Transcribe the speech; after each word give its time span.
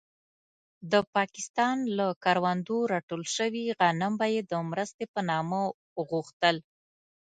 د 0.91 0.93
پاکستان 1.15 1.75
له 1.97 2.07
کروندو 2.23 2.77
راټول 2.93 3.23
شوي 3.35 3.63
غنم 3.79 4.13
به 4.19 4.27
يې 4.33 4.41
د 4.51 4.53
مرستې 4.69 5.05
په 5.13 5.19
نامه 5.29 5.59
غوښتل. 6.09 6.55